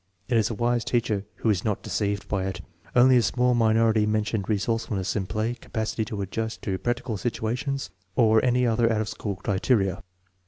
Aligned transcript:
It 0.27 0.35
is 0.35 0.49
a 0.49 0.55
wise 0.55 0.83
teacher 0.83 1.25
who 1.35 1.51
is 1.51 1.63
not 1.63 1.83
deceived 1.83 2.27
by 2.27 2.47
it. 2.47 2.61
Only 2.95 3.17
a 3.17 3.21
small 3.21 3.53
minority 3.53 4.07
mentioned 4.07 4.49
resourcefulness 4.49 5.15
in 5.15 5.27
play, 5.27 5.53
capacity 5.53 6.05
to 6.05 6.23
adjust 6.23 6.63
to 6.63 6.79
practical 6.79 7.17
situations, 7.17 7.91
or 8.15 8.43
any 8.43 8.65
other 8.65 8.91
out 8.91 9.01
of 9.01 9.09
school 9.09 9.35
criteria. 9.35 10.01